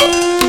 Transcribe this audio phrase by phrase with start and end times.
[0.00, 0.47] Alors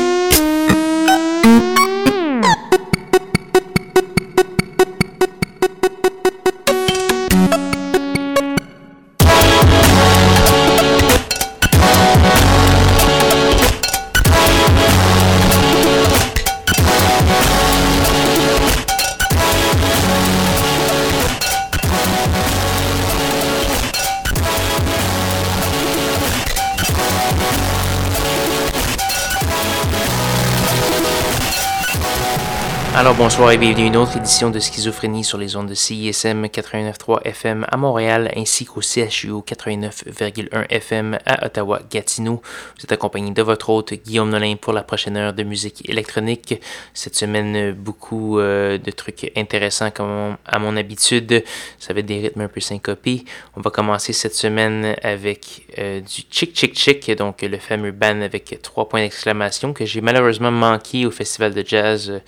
[33.20, 37.20] bonsoir et bienvenue à une autre édition de Schizophrénie sur les ondes de CISM 89.3
[37.26, 42.40] FM à Montréal ainsi qu'au CHU 89.1 FM à Ottawa-Gatineau.
[42.40, 46.62] Vous êtes accompagné de votre hôte Guillaume Nolin pour la prochaine heure de musique électronique.
[46.94, 51.44] Cette semaine, beaucoup euh, de trucs intéressants comme à mon habitude.
[51.78, 53.26] Ça va être des rythmes un peu syncopés.
[53.54, 58.22] On va commencer cette semaine avec euh, du Chick Chick Chick, donc le fameux band
[58.22, 62.22] avec trois points d'exclamation que j'ai malheureusement manqué au festival de jazz.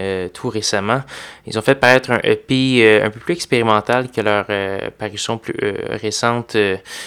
[0.00, 1.02] Euh, tout récemment.
[1.46, 5.36] Ils ont fait paraître un EP euh, un peu plus expérimental que leur euh, parution
[5.36, 5.54] plus
[5.90, 6.56] récente.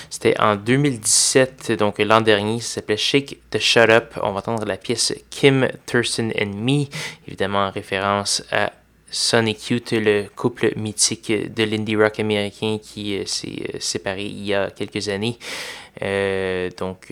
[0.10, 2.60] C'était en 2017, donc l'an dernier.
[2.60, 4.14] Ça s'appelait Shake the Shut Up.
[4.22, 6.86] On va entendre la pièce Kim, Thurston and Me,
[7.28, 8.72] évidemment en référence à
[9.10, 14.70] Sonic Youth, le couple mythique de l'indie rock américain qui s'est séparé il y a
[14.70, 15.40] quelques années.
[16.78, 17.12] donc,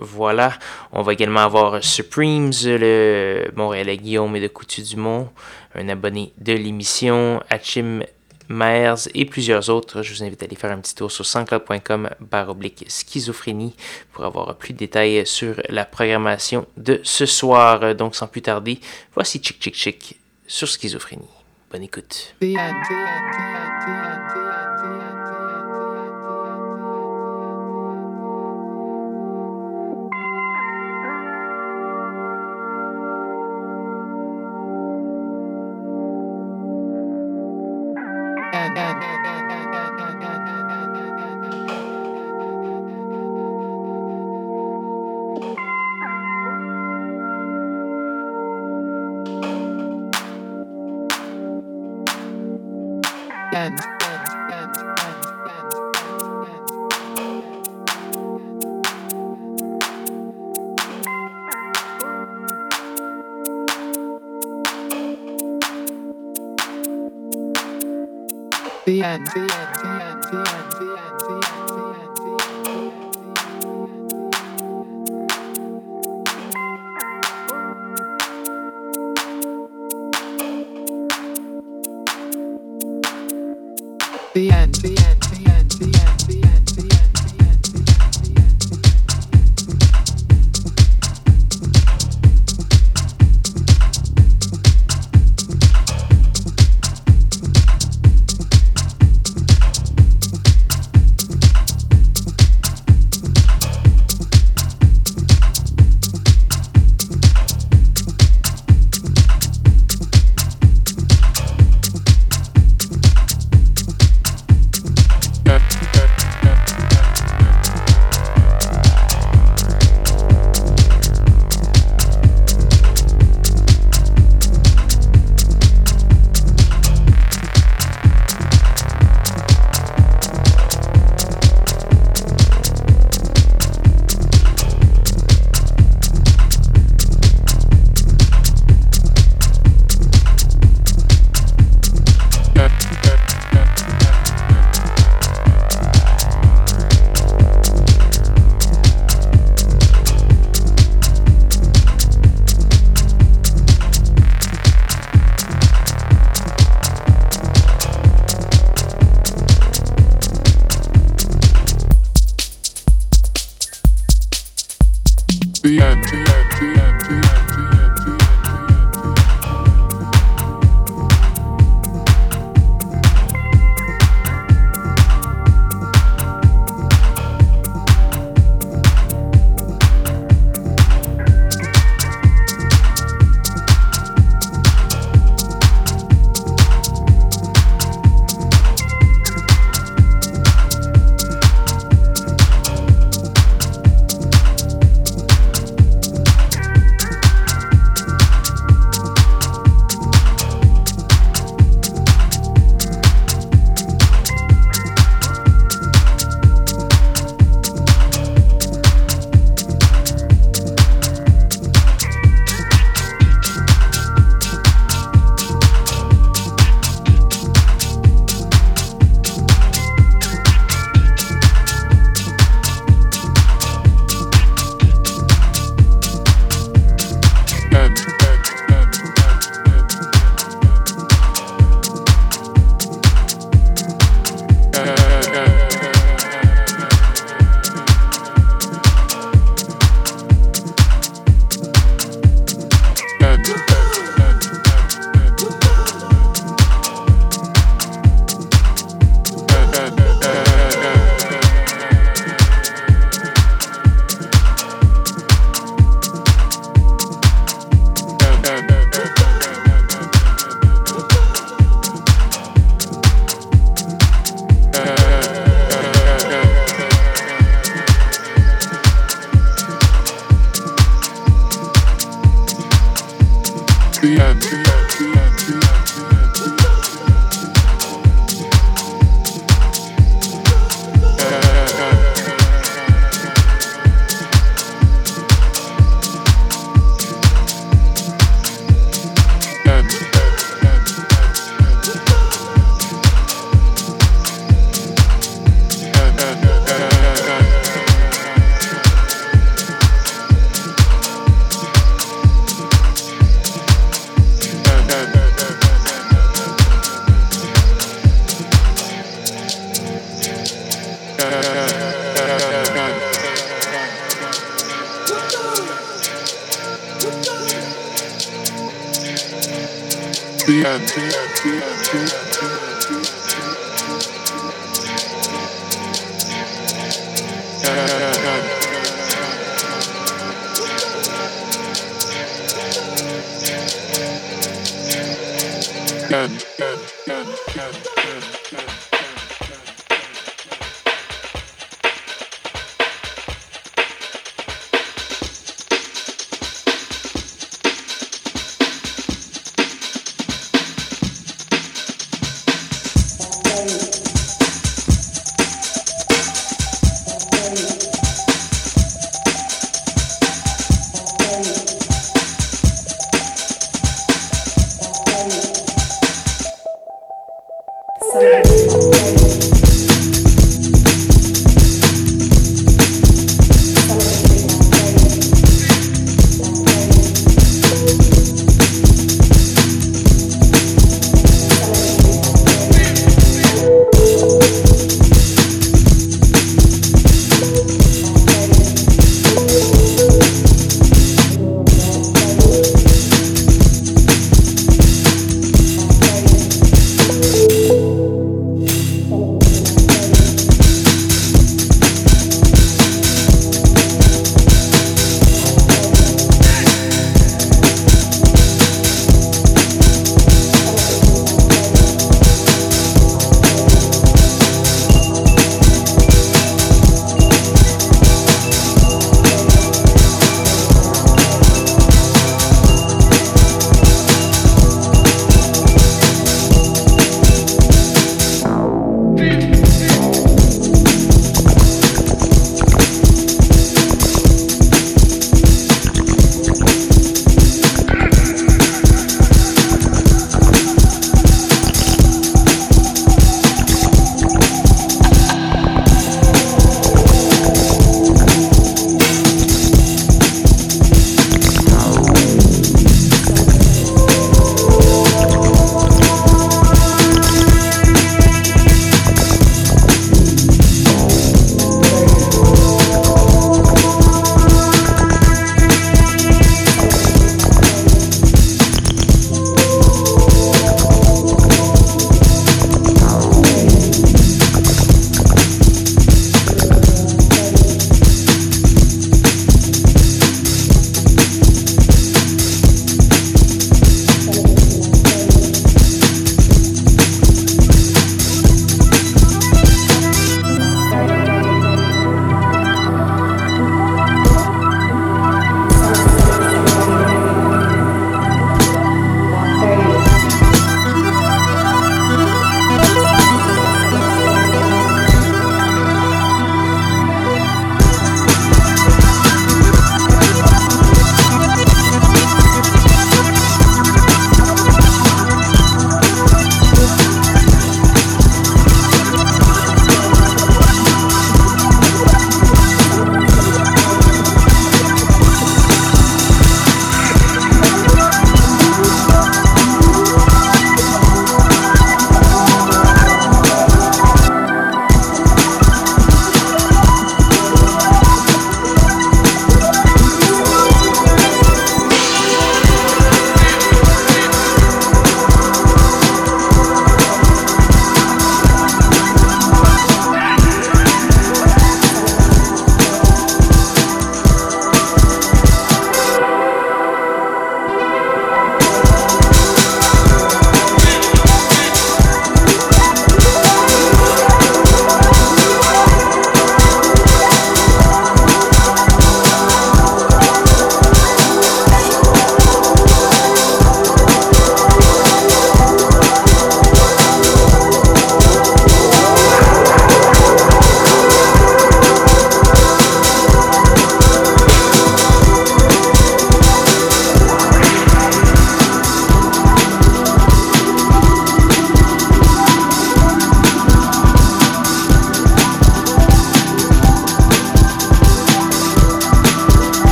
[0.00, 0.52] voilà.
[0.92, 5.28] On va également avoir Supremes, le Montréalais Guillaume et de Coutu Dumont,
[5.74, 8.00] un abonné de l'émission, Achim
[8.48, 10.02] Myers et plusieurs autres.
[10.02, 12.08] Je vous invite à aller faire un petit tour sur sanscloud.com
[12.48, 13.74] oblique schizophrénie
[14.12, 17.94] pour avoir plus de détails sur la programmation de ce soir.
[17.94, 18.80] Donc sans plus tarder,
[19.14, 21.28] voici Chick Chick Chick sur schizophrénie.
[21.70, 22.34] Bonne écoute.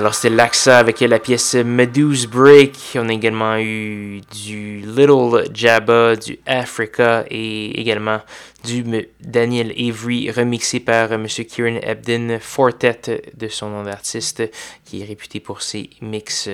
[0.00, 2.74] Alors c'était l'AXA avec la pièce Medusa Break.
[2.94, 8.20] On a également eu du Little Jabba, du Africa et également
[8.64, 8.84] du
[9.20, 11.26] Daniel Avery remixé par M.
[11.26, 14.42] Kieran Ebden, Fortet de son nom d'artiste,
[14.84, 16.48] qui est réputé pour ses mix,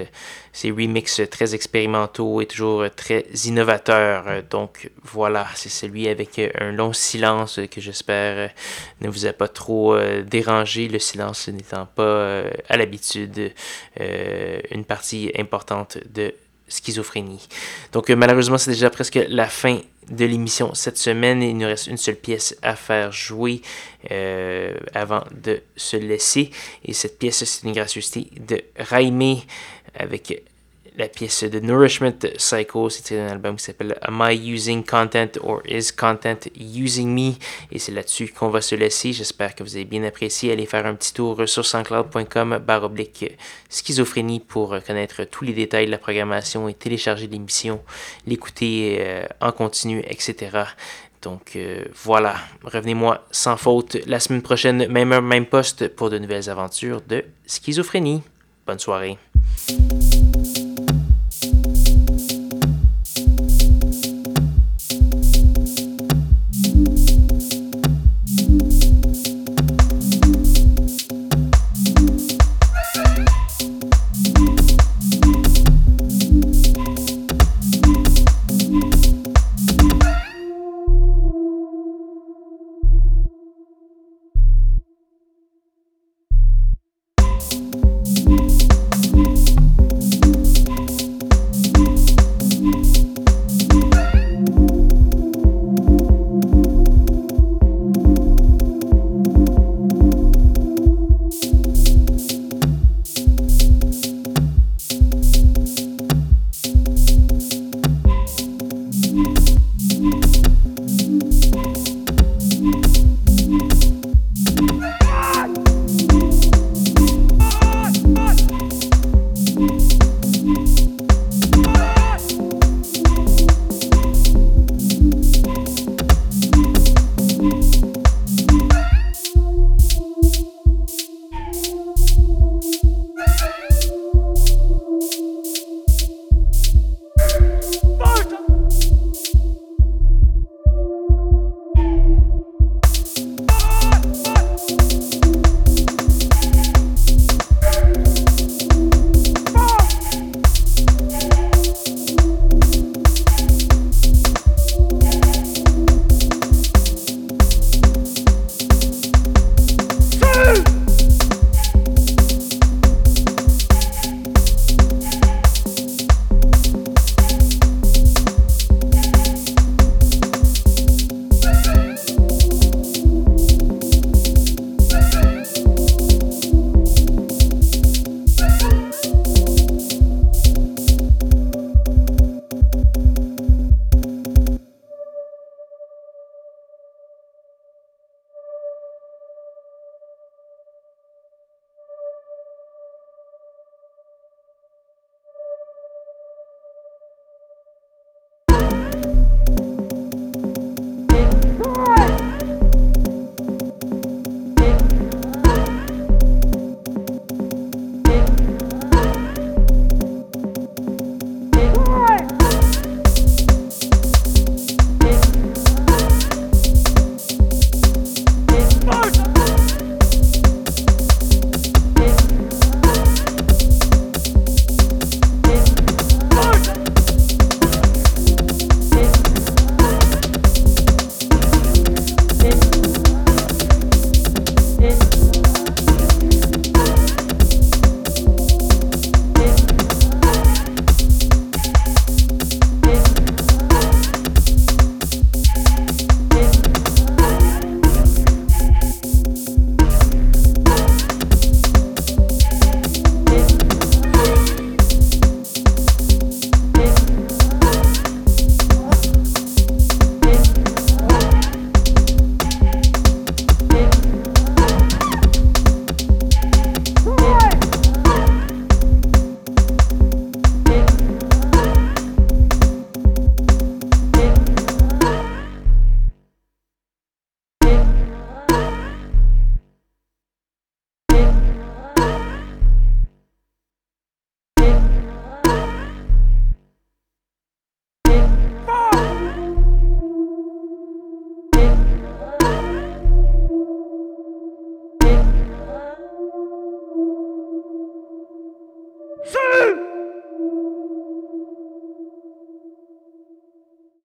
[0.53, 4.43] ses remixes très expérimentaux et toujours très innovateurs.
[4.51, 8.51] Donc voilà, c'est celui avec un long silence que j'espère
[9.01, 13.53] ne vous a pas trop euh, dérangé, le silence n'étant pas euh, à l'habitude
[14.01, 16.35] euh, une partie importante de
[16.69, 17.49] schizophrénie.
[17.93, 19.79] Donc euh, malheureusement, c'est déjà presque la fin
[20.11, 21.43] de l'émission cette semaine.
[21.43, 23.63] Il nous reste une seule pièce à faire jouer
[24.11, 26.51] euh, avant de se laisser.
[26.85, 29.43] Et cette pièce, c'est une gracieuseté de Raimé
[29.95, 30.43] avec
[30.97, 32.91] la pièce de Nourishment Cycle.
[32.91, 37.35] C'est un album qui s'appelle Am I Using Content or Is Content Using Me?
[37.71, 39.13] Et c'est là-dessus qu'on va se laisser.
[39.13, 40.53] J'espère que vous avez bien apprécié.
[40.53, 43.37] Allez faire un petit tour sur sanscloud.com oblique
[43.69, 47.83] schizophrénie pour connaître tous les détails de la programmation et télécharger l'émission,
[48.27, 50.65] l'écouter euh, en continu, etc.
[51.23, 56.19] Donc euh, voilà, revenez-moi sans faute la semaine prochaine, même heure, même poste pour de
[56.19, 58.23] nouvelles aventures de schizophrénie.
[58.67, 59.19] Bonne soirée.